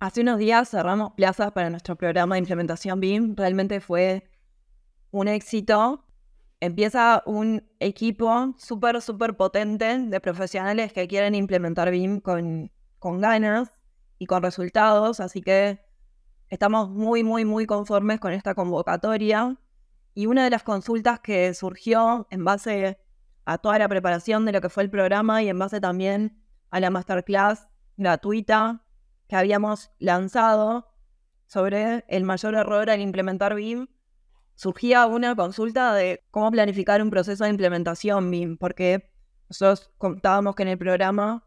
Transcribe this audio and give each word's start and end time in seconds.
Hace 0.00 0.20
unos 0.20 0.38
días 0.38 0.68
cerramos 0.68 1.14
plazas 1.14 1.50
para 1.50 1.70
nuestro 1.70 1.96
programa 1.96 2.36
de 2.36 2.38
implementación 2.38 3.00
BIM. 3.00 3.34
Realmente 3.34 3.80
fue 3.80 4.30
un 5.10 5.26
éxito. 5.26 6.04
Empieza 6.60 7.24
un 7.26 7.68
equipo 7.80 8.54
súper, 8.58 9.02
súper 9.02 9.36
potente 9.36 9.98
de 9.98 10.20
profesionales 10.20 10.92
que 10.92 11.08
quieren 11.08 11.34
implementar 11.34 11.90
BIM 11.90 12.20
con, 12.20 12.70
con 13.00 13.20
ganas 13.20 13.72
y 14.20 14.26
con 14.26 14.40
resultados. 14.40 15.18
Así 15.18 15.42
que 15.42 15.80
estamos 16.48 16.90
muy, 16.90 17.24
muy, 17.24 17.44
muy 17.44 17.66
conformes 17.66 18.20
con 18.20 18.32
esta 18.32 18.54
convocatoria. 18.54 19.56
Y 20.14 20.26
una 20.26 20.44
de 20.44 20.50
las 20.50 20.62
consultas 20.62 21.18
que 21.18 21.52
surgió 21.54 22.28
en 22.30 22.44
base 22.44 23.00
a 23.46 23.58
toda 23.58 23.80
la 23.80 23.88
preparación 23.88 24.44
de 24.44 24.52
lo 24.52 24.60
que 24.60 24.68
fue 24.68 24.84
el 24.84 24.90
programa 24.90 25.42
y 25.42 25.48
en 25.48 25.58
base 25.58 25.80
también 25.80 26.40
a 26.70 26.78
la 26.78 26.90
masterclass 26.90 27.66
gratuita 27.96 28.84
que 29.28 29.36
habíamos 29.36 29.90
lanzado 29.98 30.88
sobre 31.46 32.04
el 32.08 32.24
mayor 32.24 32.54
error 32.54 32.90
al 32.90 33.00
implementar 33.00 33.54
BIM, 33.54 33.86
surgía 34.54 35.06
una 35.06 35.36
consulta 35.36 35.94
de 35.94 36.24
cómo 36.30 36.50
planificar 36.50 37.00
un 37.02 37.10
proceso 37.10 37.44
de 37.44 37.50
implementación 37.50 38.30
BIM, 38.30 38.56
porque 38.58 39.10
nosotros 39.48 39.90
contábamos 39.98 40.56
que 40.56 40.64
en 40.64 40.70
el 40.70 40.78
programa 40.78 41.46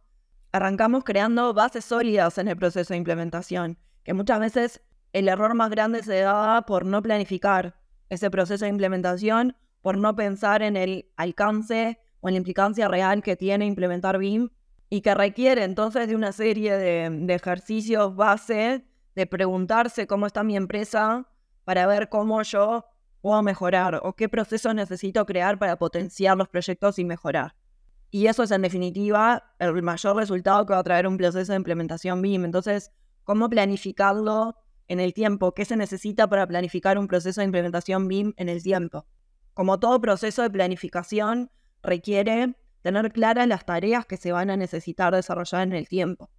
arrancamos 0.52 1.04
creando 1.04 1.54
bases 1.54 1.86
sólidas 1.86 2.38
en 2.38 2.48
el 2.48 2.58
proceso 2.58 2.94
de 2.94 2.98
implementación, 2.98 3.78
que 4.04 4.14
muchas 4.14 4.40
veces 4.40 4.82
el 5.14 5.28
error 5.28 5.54
más 5.56 5.70
grande 5.70 6.04
se 6.04 6.22
daba 6.22 6.66
por 6.66 6.86
no 6.86 7.02
planificar 7.02 7.80
ese 8.10 8.30
proceso 8.30 8.66
de 8.66 8.70
implementación, 8.70 9.56
por 9.82 9.98
no 9.98 10.16
pensar 10.16 10.62
en 10.62 10.78
el 10.78 11.12
alcance 11.18 12.00
o 12.22 12.30
en 12.30 12.36
la 12.36 12.38
implicancia 12.38 12.88
real 12.88 13.24
que 13.24 13.36
tiene 13.36 13.66
implementar 13.66 14.18
BIM 14.18 14.50
y 14.94 15.00
que 15.00 15.16
requiere 15.16 15.64
entonces 15.64 16.10
de 16.10 16.18
una 16.18 16.34
serie 16.34 16.76
de, 16.78 17.34
ejercicios 17.34 18.14
base, 18.14 18.86
de 19.16 19.26
preguntarse 19.26 20.06
cómo 20.06 20.26
está 20.26 20.44
mi 20.44 20.58
empresa 20.58 21.30
para 21.64 21.88
ver 21.88 22.10
cómo 22.10 22.42
yo 22.44 22.84
puedo 23.22 23.42
mejorar 23.42 24.02
o 24.04 24.14
qué 24.18 24.28
procesos 24.28 24.76
necesito 24.76 25.26
crear 25.26 25.58
para 25.58 25.78
potenciar 25.78 26.36
los 26.36 26.50
proyectos 26.50 27.00
y 27.00 27.06
mejorar. 27.06 27.56
Y 28.10 28.28
eso 28.28 28.44
es 28.44 28.52
en 28.52 28.64
definitiva 28.64 29.56
el 29.60 29.82
mayor 29.82 30.18
resultado 30.18 30.66
que 30.66 30.74
va 30.74 30.80
a 30.80 30.84
traer 30.84 31.08
un 31.08 31.16
proceso 31.16 31.54
de 31.54 31.58
implementación 31.58 32.22
BIM. 32.22 32.44
Entonces, 32.44 32.92
¿cómo 33.24 33.50
planificarlo 33.50 34.58
en 34.90 35.00
el 35.00 35.14
tiempo? 35.14 35.54
¿Qué 35.54 35.64
se 35.64 35.78
necesita 35.78 36.28
para 36.28 36.46
planificar 36.46 36.98
un 36.98 37.08
proceso 37.08 37.40
de 37.40 37.46
implementación 37.46 38.10
BIM 38.10 38.34
en 38.36 38.50
el 38.50 38.62
tiempo? 38.62 39.06
Como 39.54 39.80
todo 39.80 40.02
proceso 40.02 40.42
de 40.42 40.50
planificación 40.50 41.50
requiere 41.82 42.58
tener 42.82 43.12
claras 43.12 43.48
las 43.48 43.66
tareas 43.66 44.06
que 44.06 44.18
se 44.18 44.32
van 44.32 44.50
a 44.50 44.58
necesitar 44.58 45.14
desarrollar 45.14 45.64
en 45.64 45.74
el 45.74 45.88
tiempo 45.88 46.30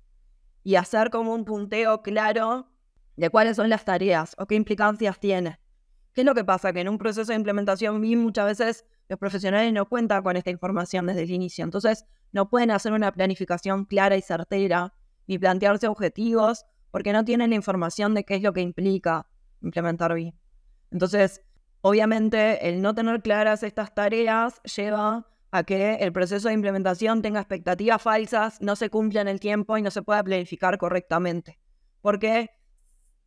y 0.65 0.77
hacer 0.77 1.11
como 1.11 1.35
un 1.35 1.45
punteo 1.45 2.03
claro 2.03 2.69
de 3.17 3.31
cuáles 3.31 3.57
son 3.57 3.69
las 3.69 3.85
tareas 3.85 4.35
o 4.39 4.47
qué 4.47 4.55
implicancias 4.55 5.19
tiene. 5.19 5.59
¿Qué 6.13 6.23
es 6.23 6.27
lo 6.27 6.35
que 6.35 6.45
pasa? 6.45 6.73
Que 6.73 6.81
en 6.81 6.89
un 6.89 6.99
proceso 6.99 7.33
de 7.33 7.37
implementación 7.37 8.01
BIM 8.01 8.21
muchas 8.21 8.47
veces 8.47 8.85
los 9.09 9.19
profesionales 9.19 9.73
no 9.73 9.89
cuentan 9.89 10.23
con 10.23 10.37
esta 10.37 10.51
información 10.51 11.07
desde 11.07 11.23
el 11.23 11.31
inicio, 11.31 11.65
entonces 11.65 12.05
no 12.33 12.49
pueden 12.49 12.71
hacer 12.71 12.93
una 12.93 13.13
planificación 13.13 13.85
clara 13.85 14.17
y 14.17 14.23
certera 14.23 14.95
ni 15.27 15.39
plantearse 15.39 15.89
objetivos 15.89 16.65
porque 16.91 17.13
no 17.13 17.25
tienen 17.25 17.51
la 17.51 17.57
información 17.57 18.15
de 18.15 18.25
qué 18.25 18.37
es 18.37 18.43
lo 18.43 18.53
que 18.53 18.61
implica 18.61 19.27
implementar 19.63 20.15
BIM. 20.15 20.35
Entonces, 20.91 21.43
obviamente, 21.81 22.69
el 22.69 22.83
no 22.83 22.95
tener 22.95 23.23
claras 23.23 23.63
estas 23.63 23.95
tareas 23.95 24.61
lleva 24.63 25.27
a 25.53 25.63
que 25.65 25.97
el 25.97 26.13
proceso 26.13 26.49
de 26.49 26.55
implementación 26.55 27.23
tenga 27.23 27.39
expectativas 27.39 28.03
falsas, 28.03 28.61
no 28.61 28.75
se 28.75 28.91
cumpla 28.91 29.21
en 29.21 29.29
el 29.29 29.39
tiempo 29.39 29.77
y 29.77 29.83
no 29.83 29.91
se 29.91 30.03
pueda 30.03 30.25
planificar 30.25 30.79
correctamente. 30.79 31.61
Porque 32.01 32.51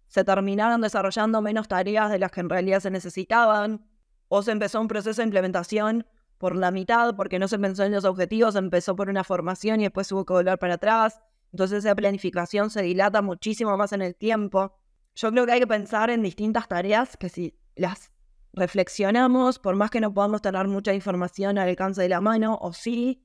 se 0.07 0.23
terminaron 0.23 0.81
desarrollando 0.81 1.41
menos 1.41 1.67
tareas 1.67 2.11
de 2.11 2.19
las 2.19 2.31
que 2.31 2.41
en 2.41 2.49
realidad 2.49 2.79
se 2.79 2.89
necesitaban, 2.89 3.85
o 4.27 4.41
se 4.41 4.51
empezó 4.51 4.81
un 4.81 4.87
proceso 4.87 5.21
de 5.21 5.25
implementación 5.25 6.07
por 6.37 6.55
la 6.55 6.71
mitad 6.71 7.15
porque 7.15 7.39
no 7.39 7.47
se 7.47 7.59
pensó 7.59 7.83
en 7.83 7.91
los 7.91 8.05
objetivos, 8.05 8.55
empezó 8.55 8.95
por 8.95 9.09
una 9.09 9.23
formación 9.23 9.79
y 9.79 9.83
después 9.83 10.11
hubo 10.11 10.25
que 10.25 10.33
volver 10.33 10.57
para 10.57 10.75
atrás. 10.75 11.21
Entonces 11.51 11.85
esa 11.85 11.95
planificación 11.95 12.69
se 12.69 12.81
dilata 12.81 13.21
muchísimo 13.21 13.77
más 13.77 13.93
en 13.93 14.01
el 14.01 14.15
tiempo. 14.15 14.77
Yo 15.15 15.31
creo 15.31 15.45
que 15.45 15.53
hay 15.53 15.59
que 15.59 15.67
pensar 15.67 16.09
en 16.09 16.23
distintas 16.23 16.67
tareas 16.67 17.17
que 17.17 17.29
si 17.29 17.57
las 17.75 18.11
reflexionamos, 18.55 19.59
por 19.59 19.75
más 19.75 19.91
que 19.91 19.99
no 19.99 20.13
podamos 20.13 20.41
tener 20.41 20.67
mucha 20.67 20.93
información 20.93 21.57
al 21.57 21.69
alcance 21.69 22.01
de 22.01 22.09
la 22.09 22.21
mano, 22.21 22.57
o 22.61 22.73
sí, 22.73 23.23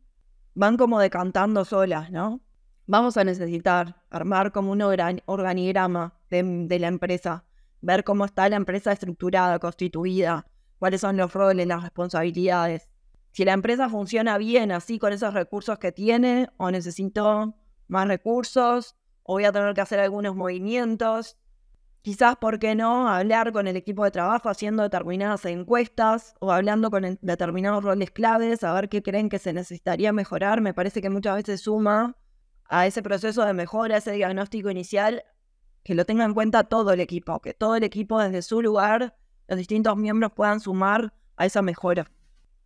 van 0.54 0.76
como 0.76 0.98
decantando 0.98 1.64
solas, 1.64 2.10
¿no? 2.10 2.40
Vamos 2.86 3.16
a 3.16 3.24
necesitar 3.24 4.02
armar 4.10 4.50
como 4.50 4.72
un 4.72 4.82
organigrama 4.82 6.18
de, 6.28 6.78
la 6.80 6.88
empresa, 6.88 7.44
ver 7.80 8.02
cómo 8.02 8.24
está 8.24 8.48
la 8.48 8.56
empresa 8.56 8.90
estructurada, 8.92 9.60
constituida, 9.60 10.46
cuáles 10.78 11.00
son 11.00 11.16
los 11.16 11.32
roles, 11.32 11.66
las 11.68 11.82
responsabilidades. 11.82 12.88
Si 13.30 13.44
la 13.44 13.52
empresa 13.52 13.88
funciona 13.88 14.38
bien 14.38 14.72
así 14.72 14.98
con 14.98 15.12
esos 15.12 15.34
recursos 15.34 15.78
que 15.78 15.92
tiene, 15.92 16.50
o 16.56 16.72
necesito 16.72 17.54
más 17.86 18.08
recursos, 18.08 18.96
o 19.22 19.34
voy 19.34 19.44
a 19.44 19.52
tener 19.52 19.72
que 19.74 19.80
hacer 19.80 20.00
algunos 20.00 20.34
movimientos. 20.34 21.36
Quizás, 22.02 22.36
¿por 22.36 22.58
qué 22.58 22.74
no?, 22.74 23.08
hablar 23.10 23.52
con 23.52 23.66
el 23.66 23.76
equipo 23.76 24.04
de 24.04 24.10
trabajo 24.10 24.48
haciendo 24.48 24.82
determinadas 24.82 25.44
encuestas 25.44 26.34
o 26.40 26.50
hablando 26.50 26.90
con 26.90 27.18
determinados 27.20 27.84
roles 27.84 28.10
claves, 28.10 28.64
a 28.64 28.72
ver 28.72 28.88
qué 28.88 29.02
creen 29.02 29.28
que 29.28 29.38
se 29.38 29.52
necesitaría 29.52 30.10
mejorar. 30.10 30.62
Me 30.62 30.72
parece 30.72 31.02
que 31.02 31.10
muchas 31.10 31.36
veces 31.36 31.60
suma 31.60 32.16
a 32.64 32.86
ese 32.86 33.02
proceso 33.02 33.44
de 33.44 33.52
mejora, 33.52 33.98
ese 33.98 34.12
diagnóstico 34.12 34.70
inicial, 34.70 35.24
que 35.82 35.94
lo 35.94 36.06
tenga 36.06 36.24
en 36.24 36.32
cuenta 36.32 36.64
todo 36.64 36.92
el 36.94 37.00
equipo, 37.00 37.38
que 37.40 37.52
todo 37.52 37.76
el 37.76 37.84
equipo 37.84 38.18
desde 38.18 38.40
su 38.40 38.62
lugar, 38.62 39.14
los 39.46 39.58
distintos 39.58 39.94
miembros 39.98 40.32
puedan 40.32 40.60
sumar 40.60 41.12
a 41.36 41.44
esa 41.44 41.60
mejora. 41.60 42.10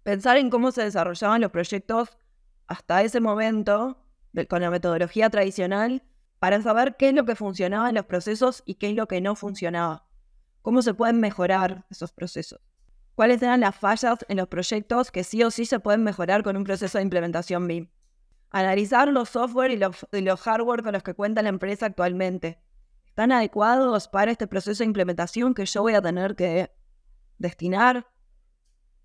Pensar 0.05 0.37
en 0.37 0.49
cómo 0.49 0.71
se 0.71 0.83
desarrollaban 0.83 1.41
los 1.41 1.51
proyectos 1.51 2.19
hasta 2.69 3.03
ese 3.03 3.19
momento, 3.19 3.99
con 4.49 4.63
la 4.63 4.71
metodología 4.71 5.29
tradicional, 5.29 6.05
para 6.45 6.61
saber 6.61 6.97
qué 6.99 7.09
es 7.09 7.15
lo 7.15 7.25
que 7.25 7.37
funcionaba 7.37 7.89
en 7.89 7.95
los 7.95 8.05
procesos 8.05 8.63
y 8.67 8.75
qué 8.75 8.91
es 8.91 8.95
lo 8.95 9.09
que 9.09 9.23
no 9.23 9.35
funcionaba. 9.35 10.07
Cómo 10.61 10.83
se 10.83 10.93
pueden 10.93 11.19
mejorar 11.19 11.87
esos 11.89 12.13
procesos. 12.13 12.61
Cuáles 13.15 13.41
eran 13.41 13.61
las 13.61 13.75
fallas 13.75 14.19
en 14.29 14.37
los 14.37 14.49
proyectos 14.49 15.11
que 15.11 15.25
sí 15.25 15.43
o 15.43 15.51
sí 15.51 15.65
se 15.65 15.81
pueden 15.81 16.05
mejorar 16.05 16.43
con 16.43 16.59
un 16.59 16.65
proceso 16.65 16.99
de 16.99 17.05
implementación 17.05 17.67
BIM. 17.67 17.89
Analizar 18.51 19.09
los 19.09 19.31
software 19.31 19.71
y 19.71 19.79
los, 19.79 20.43
hardware 20.43 20.83
con 20.83 20.93
los 20.93 21.03
que 21.03 21.15
cuenta 21.15 21.41
la 21.41 21.49
empresa 21.49 21.87
actualmente. 21.87 22.61
¿Están 23.07 23.33
adecuados 23.33 24.07
para 24.09 24.31
este 24.31 24.47
proceso 24.47 24.83
de 24.83 24.89
implementación 24.89 25.55
que 25.55 25.65
yo 25.65 25.81
voy 25.81 25.95
a 25.95 26.03
tener 26.03 26.37
que 26.37 26.71
destinar 27.39 28.07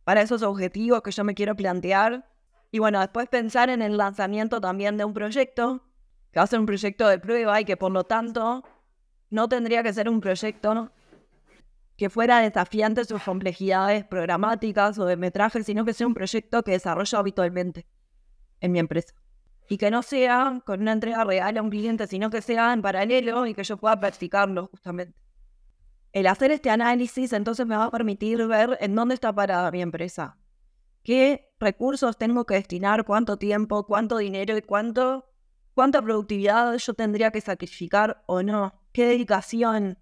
para 0.04 0.22
esos 0.22 0.44
objetivos 0.44 1.02
que 1.04 1.12
yo 1.12 1.24
me 1.24 1.36
quiero 1.36 1.56
plantear? 1.56 2.30
Y 2.70 2.80
bueno, 2.80 3.00
después 3.00 3.30
pensar 3.30 3.70
en 3.70 3.82
el 3.82 3.96
lanzamiento 3.96 4.60
también 4.60 4.98
de 4.98 5.06
un 5.06 5.14
proyecto 5.14 5.89
que 6.32 6.40
va 6.40 6.44
a 6.44 6.48
ser 6.48 6.60
un 6.60 6.66
proyecto 6.66 7.08
de 7.08 7.20
prueba 7.20 7.60
y 7.60 7.66
que 7.66 7.78
por 7.78 7.92
lo 7.92 8.04
tanto 8.04 8.64
no 9.30 9.50
tendría 9.50 9.84
que 9.84 9.94
ser 9.94 10.10
un 10.10 10.22
proyecto 10.22 10.92
que 11.98 12.10
fuera 12.10 12.40
desafiante 12.40 13.04
sus 13.04 13.22
complejidades 13.22 14.06
programáticas 14.06 14.98
o 15.00 15.06
de 15.06 15.18
metraje, 15.18 15.64
sino 15.64 15.84
que 15.84 15.94
sea 15.94 16.08
un 16.08 16.14
proyecto 16.14 16.64
que 16.64 16.72
desarrollo 16.72 17.18
habitualmente 17.18 17.86
en 18.62 18.72
mi 18.72 18.80
empresa. 18.80 19.14
Y 19.68 19.78
que 19.78 19.92
no 19.92 20.02
sea 20.02 20.62
con 20.66 20.82
una 20.82 20.94
entrega 20.94 21.24
real 21.26 21.58
a 21.58 21.62
un 21.62 21.70
cliente, 21.70 22.08
sino 22.08 22.30
que 22.30 22.42
sea 22.42 22.74
en 22.74 22.82
paralelo 22.82 23.46
y 23.46 23.54
que 23.54 23.64
yo 23.64 23.78
pueda 23.78 24.00
practicarlo 24.00 24.68
justamente. 24.68 25.14
El 26.12 26.26
hacer 26.26 26.52
este 26.52 26.70
análisis 26.70 27.34
entonces 27.34 27.68
me 27.68 27.76
va 27.76 27.86
a 27.86 27.92
permitir 27.92 28.48
ver 28.48 28.78
en 28.82 28.96
dónde 28.96 29.14
está 29.14 29.34
parada 29.34 29.70
mi 29.70 29.82
empresa. 29.82 30.38
¿Qué 31.04 31.54
recursos 31.60 32.18
tengo 32.18 32.46
que 32.46 32.56
destinar? 32.56 33.06
¿Cuánto 33.06 33.38
tiempo? 33.38 33.86
¿Cuánto 33.86 34.18
dinero? 34.18 34.58
¿Y 34.58 34.62
cuánto 34.62 35.29
cuánta 35.80 36.02
productividad 36.02 36.76
yo 36.76 36.94
tendría 36.94 37.32
que 37.32 37.40
sacrificar 37.40 38.22
o 38.26 38.44
no, 38.44 38.74
qué 38.92 39.06
dedicación 39.06 39.98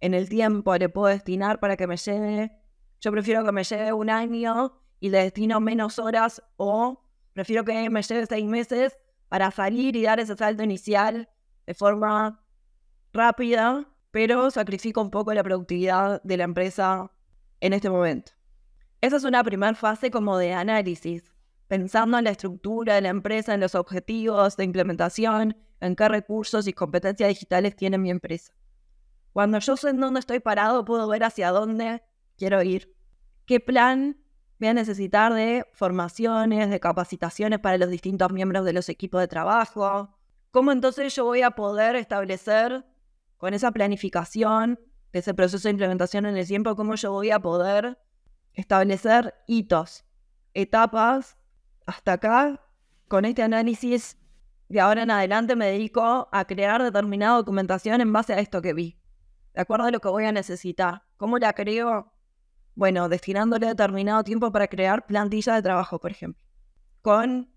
en 0.00 0.14
el 0.14 0.30
tiempo 0.30 0.74
le 0.78 0.88
puedo 0.88 1.08
destinar 1.08 1.60
para 1.60 1.76
que 1.76 1.86
me 1.86 1.98
lleve. 1.98 2.52
Yo 2.98 3.12
prefiero 3.12 3.44
que 3.44 3.52
me 3.52 3.64
lleve 3.64 3.92
un 3.92 4.08
año 4.08 4.80
y 4.98 5.10
le 5.10 5.24
destino 5.24 5.60
menos 5.60 5.98
horas 5.98 6.42
o 6.56 7.04
Prefiero 7.34 7.66
que 7.66 7.90
me 7.90 8.02
lleve 8.02 8.24
seis 8.24 8.46
meses 8.46 8.98
para 9.28 9.50
salir 9.50 9.94
y 9.94 10.04
dar 10.04 10.20
ese 10.20 10.36
salto 10.36 10.62
inicial 10.62 11.28
de 11.66 11.74
forma 11.74 12.42
rápida, 13.12 13.86
pero 14.10 14.50
sacrifico 14.50 15.02
un 15.02 15.10
poco 15.10 15.34
la 15.34 15.42
productividad 15.42 16.22
de 16.22 16.36
la 16.38 16.44
empresa 16.44 17.10
en 17.60 17.74
este 17.74 17.90
momento. 17.90 18.32
Esa 19.02 19.16
es 19.16 19.24
una 19.24 19.44
primera 19.44 19.74
fase 19.74 20.10
como 20.10 20.38
de 20.38 20.54
análisis, 20.54 21.31
pensando 21.72 22.18
en 22.18 22.24
la 22.24 22.32
estructura 22.32 22.96
de 22.96 23.00
la 23.00 23.08
empresa, 23.08 23.54
en 23.54 23.60
los 23.60 23.74
objetivos 23.74 24.58
de 24.58 24.64
implementación, 24.64 25.56
en 25.80 25.96
qué 25.96 26.06
recursos 26.06 26.66
y 26.66 26.74
competencias 26.74 27.30
digitales 27.30 27.76
tiene 27.76 27.96
mi 27.96 28.10
empresa. 28.10 28.52
Cuando 29.32 29.58
yo 29.58 29.78
sé 29.78 29.88
en 29.88 29.98
dónde 29.98 30.20
estoy 30.20 30.40
parado, 30.40 30.84
puedo 30.84 31.08
ver 31.08 31.24
hacia 31.24 31.50
dónde 31.50 32.02
quiero 32.36 32.62
ir. 32.62 32.94
¿Qué 33.46 33.58
plan 33.58 34.18
voy 34.60 34.68
a 34.68 34.74
necesitar 34.74 35.32
de 35.32 35.64
formaciones, 35.72 36.68
de 36.68 36.78
capacitaciones 36.78 37.58
para 37.58 37.78
los 37.78 37.88
distintos 37.88 38.30
miembros 38.34 38.66
de 38.66 38.74
los 38.74 38.90
equipos 38.90 39.22
de 39.22 39.28
trabajo? 39.28 40.14
¿Cómo 40.50 40.72
entonces 40.72 41.14
yo 41.14 41.24
voy 41.24 41.40
a 41.40 41.52
poder 41.52 41.96
establecer 41.96 42.84
con 43.38 43.54
esa 43.54 43.70
planificación 43.70 44.78
de 45.10 45.20
ese 45.20 45.32
proceso 45.32 45.68
de 45.68 45.70
implementación 45.70 46.26
en 46.26 46.36
el 46.36 46.46
tiempo, 46.46 46.76
cómo 46.76 46.96
yo 46.96 47.12
voy 47.12 47.30
a 47.30 47.40
poder 47.40 47.98
establecer 48.52 49.32
hitos, 49.46 50.04
etapas, 50.52 51.38
hasta 51.86 52.14
acá, 52.14 52.60
con 53.08 53.24
este 53.24 53.42
análisis 53.42 54.16
de 54.68 54.80
ahora 54.80 55.02
en 55.02 55.10
adelante 55.10 55.54
me 55.54 55.66
dedico 55.66 56.28
a 56.32 56.44
crear 56.46 56.82
determinada 56.82 57.36
documentación 57.36 58.00
en 58.00 58.12
base 58.12 58.32
a 58.32 58.38
esto 58.38 58.62
que 58.62 58.72
vi, 58.72 58.98
de 59.52 59.60
acuerdo 59.60 59.84
a 59.84 59.90
lo 59.90 60.00
que 60.00 60.08
voy 60.08 60.24
a 60.24 60.32
necesitar. 60.32 61.02
¿Cómo 61.18 61.38
la 61.38 61.52
creo? 61.52 62.12
Bueno, 62.74 63.10
destinándole 63.10 63.66
determinado 63.66 64.24
tiempo 64.24 64.50
para 64.50 64.68
crear 64.68 65.06
plantillas 65.06 65.56
de 65.56 65.62
trabajo, 65.62 65.98
por 66.00 66.10
ejemplo. 66.10 66.42
Con 67.02 67.52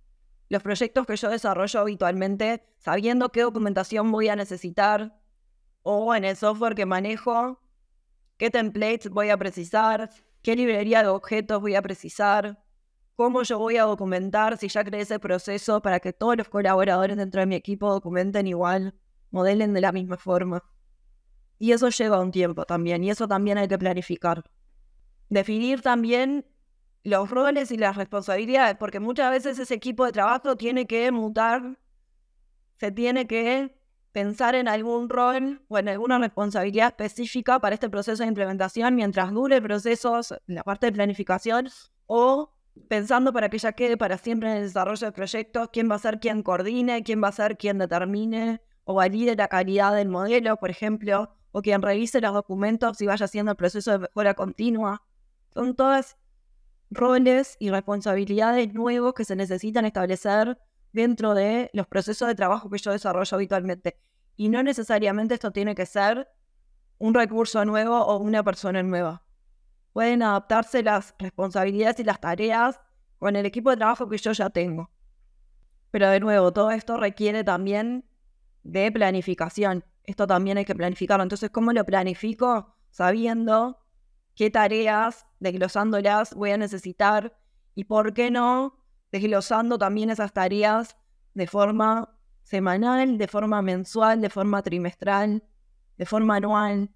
los 0.50 0.62
proyectos 0.62 1.08
que 1.08 1.16
yo 1.16 1.30
desarrollo 1.30 1.80
habitualmente, 1.80 2.66
sabiendo 2.80 3.30
qué 3.30 3.44
documentación 3.44 4.12
voy 4.12 4.28
a 4.28 4.36
necesitar, 4.36 5.18
o 5.84 6.14
en 6.16 6.26
el 6.26 6.36
software 6.36 6.76
que 6.76 6.86
manejo, 6.86 7.62
qué 8.38 8.50
templates 8.50 9.10
voy 9.10 9.30
a 9.30 9.38
precisar, 9.38 10.10
qué 10.42 10.56
librería 10.56 11.02
de 11.02 11.08
objetos 11.08 11.62
voy 11.62 11.76
a 11.76 11.82
precisar, 11.82 12.65
cómo 13.16 13.44
yo 13.44 13.58
voy 13.60 13.78
a 13.78 13.84
documentar 13.84 14.58
si 14.58 14.68
ya 14.68 14.84
creé 14.84 15.02
ese 15.02 15.20
proceso 15.20 15.82
para 15.82 16.00
que 16.00 16.14
todos 16.14 16.38
los 16.38 16.50
colaboradores 16.50 17.18
dentro 17.18 17.40
de 17.40 17.48
mi 17.48 17.56
equipo 17.56 17.90
documenten 17.92 18.48
igual, 18.48 18.94
modelen 19.32 19.74
de 19.74 19.82
la 19.82 19.92
misma 19.92 20.18
forma. 20.18 20.64
Y 21.58 21.72
eso 21.72 21.90
lleva 21.90 22.20
un 22.20 22.32
tiempo 22.32 22.66
también, 22.66 23.04
y 23.04 23.10
eso 23.10 23.28
también 23.28 23.58
hay 23.58 23.68
que 23.68 23.78
planificar. 23.78 24.44
Definir 25.30 25.82
también 25.82 26.46
los 27.04 27.30
roles 27.30 27.72
y 27.72 27.78
las 27.78 27.96
responsabilidades, 27.96 28.76
porque 28.78 29.00
muchas 29.00 29.32
veces 29.32 29.60
ese 29.60 29.74
equipo 29.74 30.06
de 30.06 30.12
trabajo 30.12 30.58
tiene 30.58 30.86
que 30.86 31.12
mutar, 31.12 31.80
se 32.78 32.92
tiene 32.92 33.26
que 33.28 33.78
pensar 34.12 34.56
en 34.56 34.68
algún 34.68 35.08
rol 35.10 35.62
o 35.68 35.78
en 35.78 35.88
alguna 35.90 36.18
responsabilidad 36.20 36.88
específica 36.88 37.60
para 37.60 37.76
este 37.76 37.90
proceso 37.90 38.24
de 38.24 38.30
implementación 38.30 38.96
mientras 38.96 39.32
dure 39.32 39.58
el 39.58 39.64
proceso, 39.64 40.20
la 40.48 40.64
parte 40.64 40.88
de 40.88 40.92
planificación, 40.94 41.70
o 42.08 42.55
pensando 42.88 43.34
para 43.34 43.50
que 43.50 43.58
ya 43.58 43.74
quede 43.74 43.98
para 43.98 44.18
siempre 44.18 44.52
en 44.52 44.58
el 44.58 44.64
desarrollo 44.64 45.08
de 45.08 45.12
proyectos, 45.12 45.70
quién 45.72 45.90
va 45.90 45.96
a 45.96 46.00
ser 46.00 46.20
quien 46.20 46.44
coordine, 46.44 47.04
quién 47.04 47.24
va 47.24 47.30
a 47.30 47.32
ser 47.32 47.58
quien 47.58 47.78
determine 47.78 48.62
o 48.84 48.94
valide 48.96 49.36
la 49.36 49.48
calidad 49.48 49.96
del 49.96 50.10
modelo, 50.10 50.58
por 50.58 50.70
ejemplo, 50.70 51.32
o 51.52 51.62
quien 51.62 51.82
revise 51.82 52.22
los 52.22 52.34
documentos 52.34 53.02
y 53.02 53.08
vaya 53.08 53.26
haciendo 53.26 53.52
el 53.52 53.58
proceso 53.58 53.92
de 53.92 54.00
mejora 54.00 54.34
continua. 54.34 55.04
Son 55.54 55.76
todas 55.76 56.18
roles 56.92 57.58
y 57.60 57.70
responsabilidades 57.70 58.74
nuevos 58.74 59.14
que 59.14 59.26
se 59.26 59.36
necesitan 59.36 59.86
establecer 59.86 60.60
dentro 60.92 61.34
de 61.34 61.70
los 61.74 61.88
procesos 61.88 62.28
de 62.28 62.36
trabajo 62.36 62.70
que 62.70 62.78
yo 62.78 62.92
desarrollo 62.92 63.36
habitualmente. 63.36 63.98
Y 64.38 64.50
no 64.50 64.62
necesariamente 64.64 65.34
esto 65.34 65.52
tiene 65.52 65.76
que 65.76 65.86
ser 65.86 66.30
un 66.98 67.14
recurso 67.14 67.66
nuevo 67.66 68.00
o 68.00 68.18
una 68.18 68.44
persona 68.44 68.84
nueva. 68.84 69.25
Pueden 69.96 70.24
adaptarse 70.24 70.84
las 70.84 71.16
responsabilidades 71.20 72.02
y 72.02 72.04
las 72.04 72.20
tareas 72.20 72.82
con 73.18 73.38
el 73.38 73.46
equipo 73.46 73.70
de 73.70 73.78
trabajo 73.78 74.10
que 74.10 74.18
yo 74.18 74.34
ya 74.34 74.50
tengo. 74.50 74.92
Pero 75.90 76.10
de 76.10 76.20
nuevo, 76.20 76.52
todo 76.52 76.72
esto 76.72 76.98
requiere 76.98 77.46
también 77.46 78.04
de 78.64 78.92
planificación. 78.92 79.86
Esto 80.04 80.28
también 80.28 80.58
hay 80.58 80.66
que 80.66 80.76
planificarlo. 80.76 81.24
Entonces, 81.24 81.50
¿cómo 81.50 81.72
lo 81.72 81.86
planifico? 81.86 82.76
Sabiendo 82.90 83.86
qué 84.36 84.52
tareas, 84.52 85.28
desglosándolas, 85.40 86.36
voy 86.36 86.52
a 86.52 86.58
necesitar 86.58 87.40
y 87.74 87.86
por 87.86 88.14
qué 88.14 88.30
no 88.30 88.78
desglosando 89.14 89.78
también 89.78 90.10
esas 90.10 90.34
tareas 90.34 90.98
de 91.36 91.48
forma 91.48 92.20
semanal, 92.44 93.18
de 93.18 93.30
forma 93.30 93.62
mensual, 93.62 94.20
de 94.20 94.30
forma 94.30 94.62
trimestral, 94.62 95.42
de 95.98 96.06
forma 96.06 96.36
anual. 96.36 96.94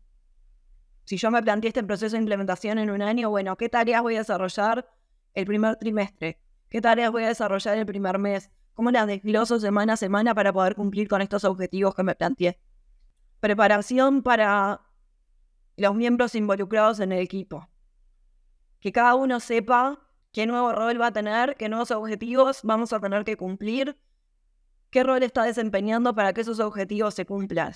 Si 1.10 1.18
yo 1.18 1.32
me 1.32 1.42
planteé 1.42 1.70
este 1.70 1.84
proceso 1.84 2.16
de 2.16 2.20
implementación 2.20 2.78
en 2.78 2.92
un 2.92 3.02
año, 3.02 3.32
bueno, 3.32 3.58
¿qué 3.58 3.68
tareas 3.68 4.04
voy 4.04 4.14
a 4.14 4.20
desarrollar 4.20 4.88
el 5.34 5.46
primer 5.48 5.76
trimestre? 5.78 6.40
¿Qué 6.70 6.82
tareas 6.82 7.12
voy 7.12 7.24
a 7.24 7.30
desarrollar 7.30 7.80
el 7.80 7.88
primer 7.88 8.20
mes? 8.20 8.52
¿Cómo 8.76 8.92
las 8.92 9.08
desgloso 9.08 9.60
semana 9.60 9.94
a 9.94 9.98
semana 9.98 10.36
para 10.36 10.54
poder 10.54 10.76
cumplir 10.76 11.08
con 11.08 11.24
estos 11.24 11.46
objetivos 11.46 11.96
que 11.96 12.04
me 12.04 12.14
planteé? 12.14 12.60
Preparación 13.40 14.22
para 14.22 14.82
los 15.78 15.96
miembros 15.96 16.36
involucrados 16.36 17.00
en 17.00 17.12
el 17.12 17.22
equipo. 17.22 17.68
Que 18.80 18.92
cada 18.92 19.16
uno 19.16 19.40
sepa 19.40 19.98
qué 20.32 20.46
nuevo 20.46 20.74
rol 20.74 21.02
va 21.02 21.08
a 21.08 21.12
tener, 21.12 21.56
qué 21.56 21.70
nuevos 21.70 21.90
objetivos 21.90 22.60
vamos 22.62 22.94
a 22.94 23.00
tener 23.00 23.26
que 23.26 23.36
cumplir, 23.36 24.00
qué 24.92 25.02
rol 25.02 25.24
está 25.24 25.42
desempeñando 25.42 26.14
para 26.14 26.34
que 26.34 26.42
esos 26.42 26.60
objetivos 26.60 27.16
se 27.16 27.26
cumplan. 27.26 27.74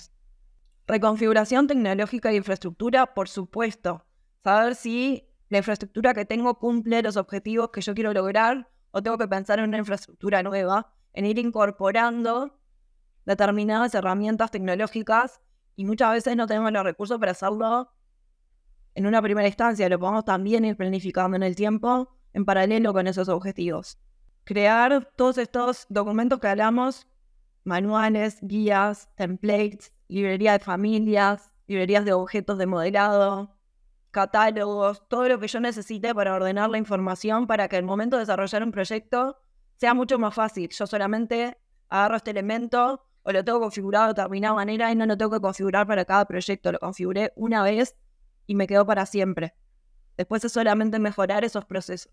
Reconfiguración 0.86 1.66
tecnológica 1.66 2.28
de 2.28 2.36
infraestructura, 2.36 3.14
por 3.14 3.28
supuesto. 3.28 4.04
Saber 4.42 4.74
si 4.74 5.26
la 5.48 5.58
infraestructura 5.58 6.12
que 6.12 6.26
tengo 6.26 6.58
cumple 6.58 7.02
los 7.02 7.16
objetivos 7.16 7.70
que 7.70 7.80
yo 7.80 7.94
quiero 7.94 8.12
lograr 8.12 8.68
o 8.90 9.02
tengo 9.02 9.16
que 9.16 9.26
pensar 9.26 9.58
en 9.58 9.68
una 9.68 9.78
infraestructura 9.78 10.42
nueva, 10.42 10.92
en 11.14 11.24
ir 11.24 11.38
incorporando 11.38 12.60
determinadas 13.24 13.94
herramientas 13.94 14.50
tecnológicas 14.50 15.40
y 15.74 15.86
muchas 15.86 16.12
veces 16.12 16.36
no 16.36 16.46
tenemos 16.46 16.70
los 16.72 16.84
recursos 16.84 17.18
para 17.18 17.32
hacerlo 17.32 17.90
en 18.94 19.06
una 19.06 19.22
primera 19.22 19.48
instancia, 19.48 19.88
lo 19.88 19.98
podemos 19.98 20.24
también 20.24 20.64
ir 20.64 20.76
planificando 20.76 21.36
en 21.36 21.42
el 21.42 21.56
tiempo 21.56 22.14
en 22.32 22.44
paralelo 22.44 22.92
con 22.92 23.06
esos 23.06 23.28
objetivos. 23.28 23.98
Crear 24.44 25.10
todos 25.16 25.38
estos 25.38 25.86
documentos 25.88 26.38
que 26.38 26.48
hablamos, 26.48 27.08
manuales, 27.64 28.38
guías, 28.42 29.08
templates, 29.16 29.93
librería 30.08 30.52
de 30.52 30.58
familias, 30.58 31.50
librerías 31.66 32.04
de 32.04 32.12
objetos 32.12 32.58
de 32.58 32.66
modelado, 32.66 33.56
catálogos, 34.10 35.06
todo 35.08 35.28
lo 35.28 35.38
que 35.38 35.48
yo 35.48 35.60
necesite 35.60 36.14
para 36.14 36.34
ordenar 36.34 36.70
la 36.70 36.78
información 36.78 37.46
para 37.46 37.68
que 37.68 37.76
el 37.76 37.84
momento 37.84 38.16
de 38.16 38.20
desarrollar 38.20 38.62
un 38.62 38.70
proyecto 38.70 39.38
sea 39.76 39.92
mucho 39.92 40.18
más 40.18 40.34
fácil. 40.34 40.68
Yo 40.70 40.86
solamente 40.86 41.58
agarro 41.88 42.16
este 42.16 42.30
elemento 42.30 43.04
o 43.22 43.32
lo 43.32 43.44
tengo 43.44 43.60
configurado 43.60 44.06
de 44.06 44.14
determinada 44.14 44.54
manera 44.54 44.92
y 44.92 44.94
no 44.94 45.06
lo 45.06 45.16
tengo 45.16 45.32
que 45.32 45.40
configurar 45.40 45.86
para 45.86 46.04
cada 46.04 46.24
proyecto. 46.26 46.72
Lo 46.72 46.78
configuré 46.78 47.32
una 47.36 47.62
vez 47.62 47.96
y 48.46 48.54
me 48.54 48.66
quedó 48.66 48.86
para 48.86 49.06
siempre. 49.06 49.54
Después 50.16 50.44
es 50.44 50.52
solamente 50.52 50.98
mejorar 50.98 51.44
esos 51.44 51.64
procesos. 51.64 52.12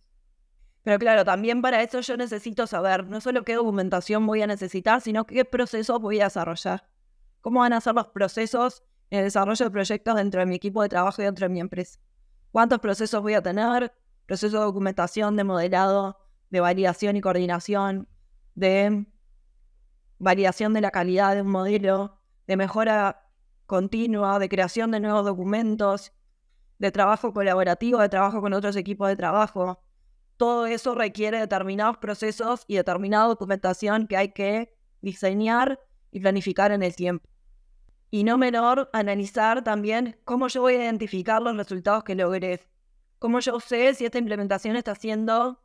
Pero 0.84 0.98
claro, 0.98 1.24
también 1.24 1.62
para 1.62 1.84
eso 1.84 2.00
yo 2.02 2.18
necesito 2.18 2.66
saber 2.66 3.06
no 3.06 3.22
solo 3.22 3.44
qué 3.44 3.56
documentación 3.56 4.26
voy 4.26 4.42
a 4.42 4.48
necesitar, 4.48 5.02
sino 5.02 5.26
qué 5.26 5.46
procesos 5.46 6.00
voy 6.00 6.20
a 6.22 6.26
desarrollar. 6.26 6.90
Cómo 7.42 7.60
van 7.60 7.74
a 7.74 7.82
ser 7.82 7.96
los 7.96 8.08
procesos 8.08 8.84
en 9.10 9.20
el 9.20 9.26
desarrollo 9.26 9.66
de 9.66 9.72
proyectos 9.72 10.16
dentro 10.16 10.40
de 10.40 10.46
mi 10.46 10.56
equipo 10.56 10.82
de 10.82 10.90
trabajo 10.90 11.22
y 11.22 11.26
dentro 11.26 11.46
de 11.46 11.54
mi 11.54 11.60
empresa. 11.60 12.00
¿Cuántos 12.52 12.80
procesos 12.80 13.22
voy 13.22 13.34
a 13.34 13.42
tener? 13.42 13.94
Procesos 14.26 14.60
de 14.60 14.66
documentación, 14.66 15.36
de 15.36 15.44
modelado, 15.44 16.18
de 16.50 16.60
validación 16.60 17.16
y 17.18 17.22
coordinación, 17.22 18.08
de 18.56 19.06
validación 20.20 20.74
de 20.74 20.82
la 20.82 20.92
calidad 20.92 21.36
de 21.36 21.42
un 21.42 21.50
modelo, 21.50 22.20
de 22.48 22.58
mejora 22.58 23.30
continua, 23.66 24.38
de 24.40 24.50
creación 24.50 24.92
de 24.92 25.00
nuevos 25.00 25.26
documentos, 25.26 26.14
de 26.78 26.92
trabajo 26.92 27.34
colaborativo, 27.34 28.00
de 28.00 28.10
trabajo 28.10 28.42
con 28.42 28.54
otros 28.54 28.76
equipos 28.76 29.08
de 29.08 29.16
trabajo. 29.16 29.82
Todo 30.38 30.66
eso 30.66 30.96
requiere 30.96 31.40
determinados 31.40 31.98
procesos 31.98 32.66
y 32.68 32.76
determinada 32.76 33.28
documentación 33.28 34.08
que 34.08 34.18
hay 34.18 34.34
que 34.34 34.76
diseñar 35.02 35.80
y 36.12 36.20
planificar 36.20 36.72
en 36.72 36.84
el 36.84 36.96
tiempo. 36.96 37.28
Y 38.10 38.24
no 38.24 38.38
menor, 38.38 38.90
analizar 38.92 39.64
también 39.64 40.20
cómo 40.26 40.50
yo 40.50 40.62
voy 40.62 40.74
a 40.76 40.84
identificar 40.84 41.42
los 41.42 41.56
resultados 41.56 42.04
que 42.04 42.14
logré. 42.14 42.62
Cómo 43.20 43.40
yo 43.40 43.60
sé 43.60 43.94
si 43.94 44.06
esta 44.06 44.18
implementación 44.18 44.76
está 44.76 44.96
siendo 44.96 45.64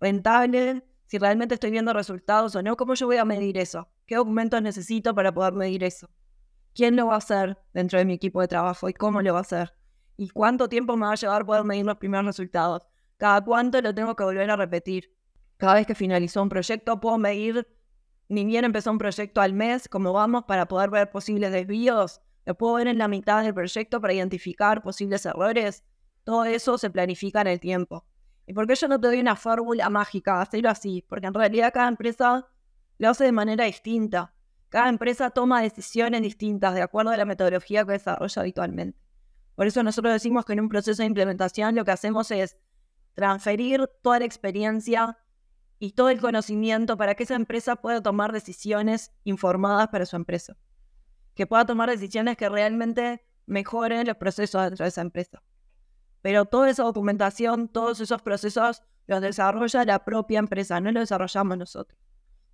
rentable, 0.00 0.84
si 1.06 1.18
realmente 1.18 1.54
estoy 1.54 1.70
viendo 1.70 1.92
resultados 1.92 2.54
o 2.54 2.62
no. 2.62 2.76
¿Cómo 2.76 2.94
yo 2.94 3.06
voy 3.06 3.16
a 3.16 3.24
medir 3.24 3.58
eso? 3.58 3.88
¿Qué 4.06 4.14
documentos 4.14 4.62
necesito 4.62 5.14
para 5.14 5.32
poder 5.32 5.54
medir 5.54 5.82
eso? 5.82 6.08
¿Quién 6.74 6.94
lo 6.94 7.06
va 7.06 7.14
a 7.14 7.18
hacer 7.18 7.58
dentro 7.72 7.98
de 7.98 8.04
mi 8.04 8.12
equipo 8.12 8.40
de 8.40 8.48
trabajo 8.48 8.88
y 8.88 8.92
cómo 8.92 9.20
lo 9.20 9.32
va 9.32 9.40
a 9.40 9.42
hacer? 9.42 9.74
¿Y 10.16 10.28
cuánto 10.28 10.68
tiempo 10.68 10.96
me 10.96 11.06
va 11.06 11.12
a 11.12 11.16
llevar 11.16 11.44
poder 11.44 11.64
medir 11.64 11.84
los 11.84 11.96
primeros 11.96 12.26
resultados? 12.26 12.86
¿Cada 13.16 13.40
cuánto 13.44 13.80
lo 13.80 13.94
tengo 13.94 14.14
que 14.14 14.22
volver 14.22 14.50
a 14.50 14.56
repetir? 14.56 15.12
Cada 15.56 15.74
vez 15.74 15.86
que 15.86 15.96
finalizó 15.96 16.42
un 16.42 16.48
proyecto 16.48 17.00
puedo 17.00 17.18
medir, 17.18 17.66
ni 18.28 18.44
bien 18.44 18.64
empezó 18.64 18.90
un 18.90 18.98
proyecto 18.98 19.40
al 19.40 19.54
mes, 19.54 19.88
cómo 19.88 20.12
vamos 20.12 20.44
para 20.44 20.68
poder 20.68 20.90
ver 20.90 21.10
posibles 21.10 21.50
desvíos. 21.52 22.20
Lo 22.44 22.56
puedo 22.56 22.74
ver 22.74 22.88
en 22.88 22.98
la 22.98 23.08
mitad 23.08 23.42
del 23.42 23.54
proyecto 23.54 24.00
para 24.00 24.12
identificar 24.12 24.82
posibles 24.82 25.24
errores. 25.26 25.84
Todo 26.24 26.44
eso 26.44 26.78
se 26.78 26.90
planifica 26.90 27.40
en 27.40 27.46
el 27.46 27.60
tiempo. 27.60 28.06
¿Y 28.46 28.54
por 28.54 28.66
qué 28.66 28.74
yo 28.74 28.88
no 28.88 29.00
te 29.00 29.08
doy 29.08 29.20
una 29.20 29.36
fórmula 29.36 29.90
mágica? 29.90 30.40
Hacerlo 30.40 30.70
así, 30.70 31.04
porque 31.08 31.26
en 31.26 31.34
realidad 31.34 31.72
cada 31.72 31.88
empresa 31.88 32.46
lo 32.98 33.10
hace 33.10 33.24
de 33.24 33.32
manera 33.32 33.64
distinta. 33.64 34.34
Cada 34.68 34.88
empresa 34.88 35.30
toma 35.30 35.62
decisiones 35.62 36.22
distintas 36.22 36.74
de 36.74 36.82
acuerdo 36.82 37.10
a 37.10 37.16
la 37.16 37.24
metodología 37.24 37.84
que 37.84 37.92
desarrolla 37.92 38.42
habitualmente. 38.42 38.98
Por 39.54 39.66
eso 39.66 39.82
nosotros 39.82 40.12
decimos 40.12 40.44
que 40.44 40.52
en 40.52 40.60
un 40.60 40.68
proceso 40.68 41.02
de 41.02 41.06
implementación 41.06 41.74
lo 41.74 41.84
que 41.84 41.90
hacemos 41.90 42.30
es 42.30 42.56
transferir 43.14 43.90
toda 44.02 44.20
la 44.20 44.24
experiencia 44.26 45.18
y 45.78 45.92
todo 45.92 46.08
el 46.10 46.20
conocimiento 46.20 46.96
para 46.96 47.14
que 47.14 47.22
esa 47.22 47.34
empresa 47.34 47.76
pueda 47.76 48.02
tomar 48.02 48.32
decisiones 48.32 49.12
informadas 49.24 49.88
para 49.88 50.06
su 50.06 50.16
empresa. 50.16 50.56
Que 51.34 51.46
pueda 51.46 51.66
tomar 51.66 51.88
decisiones 51.88 52.36
que 52.36 52.48
realmente 52.48 53.24
mejoren 53.46 54.06
los 54.06 54.16
procesos 54.16 54.62
dentro 54.62 54.84
de 54.84 54.88
esa 54.88 55.02
empresa. 55.02 55.42
Pero 56.20 56.46
toda 56.46 56.68
esa 56.68 56.82
documentación, 56.82 57.68
todos 57.68 58.00
esos 58.00 58.22
procesos 58.22 58.82
los 59.06 59.20
desarrolla 59.20 59.84
la 59.84 60.04
propia 60.04 60.40
empresa, 60.40 60.80
no 60.80 60.90
los 60.90 61.02
desarrollamos 61.02 61.56
nosotros. 61.56 61.98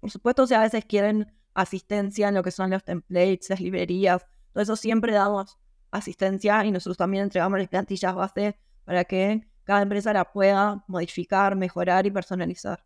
Por 0.00 0.10
supuesto, 0.10 0.46
si 0.46 0.54
a 0.54 0.60
veces 0.60 0.84
quieren 0.84 1.32
asistencia 1.54 2.28
en 2.28 2.34
lo 2.34 2.42
que 2.42 2.50
son 2.50 2.70
los 2.70 2.84
templates, 2.84 3.48
las 3.48 3.60
librerías, 3.60 4.26
todo 4.52 4.62
eso 4.62 4.76
siempre 4.76 5.12
damos 5.12 5.58
asistencia 5.90 6.64
y 6.64 6.70
nosotros 6.70 6.98
también 6.98 7.24
entregamos 7.24 7.58
las 7.58 7.68
plantillas 7.68 8.14
base 8.14 8.58
para 8.84 9.04
que 9.04 9.48
cada 9.64 9.82
empresa 9.82 10.12
la 10.12 10.30
pueda 10.30 10.84
modificar, 10.86 11.56
mejorar 11.56 12.06
y 12.06 12.10
personalizar. 12.10 12.84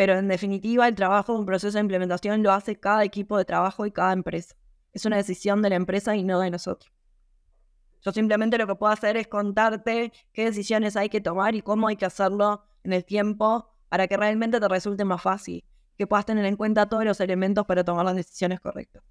Pero 0.00 0.16
en 0.16 0.28
definitiva, 0.28 0.88
el 0.88 0.94
trabajo, 0.94 1.34
un 1.34 1.44
proceso 1.44 1.76
de 1.76 1.82
implementación 1.82 2.42
lo 2.42 2.52
hace 2.52 2.80
cada 2.80 3.04
equipo 3.04 3.36
de 3.36 3.44
trabajo 3.44 3.84
y 3.84 3.92
cada 3.92 4.14
empresa. 4.14 4.56
Es 4.94 5.04
una 5.04 5.18
decisión 5.18 5.60
de 5.60 5.68
la 5.68 5.76
empresa 5.76 6.16
y 6.16 6.24
no 6.24 6.40
de 6.40 6.48
nosotros. 6.48 6.90
Yo 8.00 8.10
simplemente 8.10 8.56
lo 8.56 8.66
que 8.66 8.76
puedo 8.76 8.90
hacer 8.90 9.18
es 9.18 9.28
contarte 9.28 10.10
qué 10.32 10.46
decisiones 10.46 10.96
hay 10.96 11.10
que 11.10 11.20
tomar 11.20 11.54
y 11.54 11.60
cómo 11.60 11.86
hay 11.86 11.96
que 11.96 12.06
hacerlo 12.06 12.64
en 12.82 12.94
el 12.94 13.04
tiempo 13.04 13.68
para 13.90 14.08
que 14.08 14.16
realmente 14.16 14.58
te 14.58 14.68
resulte 14.68 15.04
más 15.04 15.20
fácil 15.20 15.66
que 15.98 16.06
puedas 16.06 16.24
tener 16.24 16.46
en 16.46 16.56
cuenta 16.56 16.88
todos 16.88 17.04
los 17.04 17.20
elementos 17.20 17.66
para 17.66 17.84
tomar 17.84 18.06
las 18.06 18.16
decisiones 18.16 18.58
correctas. 18.58 19.02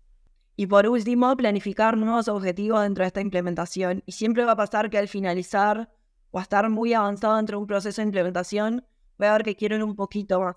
Y 0.55 0.65
por 0.65 0.87
último, 0.87 1.37
planificar 1.37 1.97
nuevos 1.97 2.27
objetivos 2.29 2.81
dentro 2.81 3.03
de 3.03 3.09
esta 3.09 3.21
implementación. 3.21 4.01
Y 4.07 4.13
siempre 4.13 4.43
va 4.43 4.53
a 4.53 4.57
pasar 4.57 4.89
que 4.89 4.97
al 4.97 5.07
finalizar 5.07 5.91
o 6.31 6.39
estar 6.41 6.67
muy 6.71 6.95
avanzado 6.95 7.35
dentro 7.35 7.59
de 7.59 7.61
un 7.61 7.67
proceso 7.67 8.01
de 8.01 8.07
implementación, 8.07 8.87
voy 9.19 9.27
a 9.27 9.33
ver 9.33 9.43
que 9.43 9.55
quiero 9.55 9.75
ir 9.75 9.83
un 9.83 9.95
poquito 9.95 10.39
más. 10.39 10.55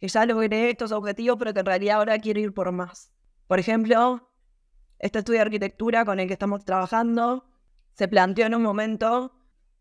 Que 0.00 0.08
ya 0.08 0.26
logré 0.26 0.70
estos 0.70 0.92
objetivos, 0.92 1.36
pero 1.38 1.52
que 1.52 1.60
en 1.60 1.66
realidad 1.66 1.98
ahora 1.98 2.18
quiero 2.18 2.40
ir 2.40 2.54
por 2.54 2.72
más. 2.72 3.12
Por 3.46 3.58
ejemplo, 3.58 4.30
este 4.98 5.18
estudio 5.18 5.38
de 5.38 5.42
arquitectura 5.42 6.04
con 6.04 6.20
el 6.20 6.26
que 6.26 6.32
estamos 6.32 6.64
trabajando 6.64 7.44
se 7.92 8.08
planteó 8.08 8.46
en 8.46 8.54
un 8.54 8.62
momento 8.62 9.32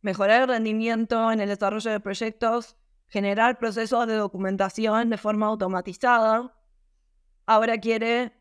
mejorar 0.02 0.42
el 0.42 0.48
rendimiento 0.48 1.32
en 1.32 1.40
el 1.40 1.50
desarrollo 1.50 1.92
de 1.92 2.00
proyectos 2.00 2.78
generar 3.10 3.58
procesos 3.58 4.08
de 4.08 4.16
documentación 4.16 5.10
de 5.10 5.18
forma 5.18 5.48
automatizada. 5.48 6.56
Ahora 7.46 7.78
quiere 7.80 8.34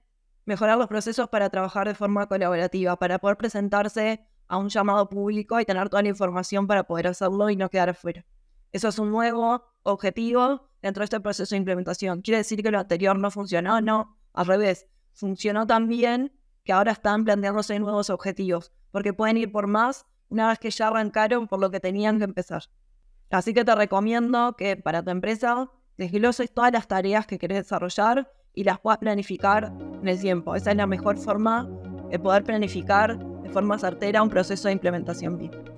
mejorar 0.45 0.79
los 0.79 0.89
procesos 0.89 1.29
para 1.29 1.51
trabajar 1.51 1.89
de 1.89 1.95
forma 1.95 2.27
colaborativa, 2.27 2.97
para 2.97 3.19
poder 3.19 3.37
presentarse 3.37 4.25
a 4.47 4.57
un 4.57 4.69
llamado 4.69 5.09
público 5.09 5.59
y 5.61 5.65
tener 5.65 5.89
toda 5.89 6.03
la 6.03 6.09
información 6.09 6.67
para 6.67 6.85
poder 6.85 7.09
hacerlo 7.09 7.51
y 7.51 7.57
no 7.57 7.69
quedar 7.69 7.91
afuera. 7.91 8.25
Eso 8.73 8.89
es 8.89 8.99
un 8.99 9.11
nuevo 9.11 9.65
objetivo 9.83 10.68
dentro 10.83 11.03
de 11.03 11.05
este 11.05 11.21
proceso 11.21 11.55
de 11.55 11.59
implementación. 11.59 12.23
¿Quiere 12.23 12.39
decir 12.39 12.63
que 12.63 12.71
lo 12.71 12.79
anterior 12.79 13.19
no 13.19 13.31
funcionó? 13.31 13.81
No, 13.81 14.17
al 14.33 14.47
revés. 14.47 14.87
Funcionó 15.13 15.67
tan 15.67 15.89
bien 15.89 16.33
que 16.65 16.73
ahora 16.73 16.93
están 16.93 17.25
planteándose 17.25 17.79
nuevos 17.79 18.11
objetivos, 18.11 18.73
porque 18.91 19.13
pueden 19.13 19.37
ir 19.37 19.51
por 19.51 19.67
más 19.67 20.07
una 20.29 20.49
vez 20.49 20.59
que 20.59 20.71
ya 20.71 20.89
arrancaron 20.89 21.49
por 21.49 21.61
lo 21.61 21.71
que 21.71 21.81
tenían 21.81 22.19
que 22.19 22.25
empezar. 22.25 22.65
Así 23.31 23.53
que 23.55 23.65
te 23.65 23.75
recomiendo 23.75 24.55
que 24.57 24.77
para 24.77 25.03
tu 25.03 25.11
empresa 25.11 25.71
desgloses 25.97 26.53
todas 26.53 26.73
las 26.73 26.87
tareas 26.87 27.27
que 27.27 27.39
querés 27.39 27.59
desarrollar 27.65 28.31
y 28.55 28.65
las 28.65 28.81
puedas 28.81 28.99
planificar 28.99 29.73
en 30.01 30.09
el 30.09 30.21
tiempo. 30.21 30.55
Esa 30.55 30.71
es 30.71 30.77
la 30.77 30.87
mejor 30.87 31.19
forma 31.19 31.69
de 32.11 32.19
poder 32.19 32.45
planificar 32.45 33.19
de 33.19 33.51
forma 33.51 33.79
certera 33.79 34.23
un 34.23 34.31
proceso 34.31 34.69
de 34.69 34.73
implementación 34.73 35.39
BIM. 35.39 35.78